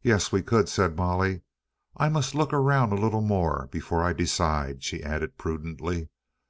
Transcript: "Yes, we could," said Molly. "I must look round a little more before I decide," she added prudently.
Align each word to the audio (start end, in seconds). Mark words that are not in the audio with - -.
"Yes, 0.00 0.32
we 0.32 0.40
could," 0.40 0.70
said 0.70 0.96
Molly. 0.96 1.42
"I 1.98 2.08
must 2.08 2.34
look 2.34 2.52
round 2.52 2.94
a 2.94 2.96
little 2.96 3.20
more 3.20 3.68
before 3.70 4.02
I 4.02 4.14
decide," 4.14 4.82
she 4.82 5.02
added 5.04 5.36
prudently. 5.36 6.08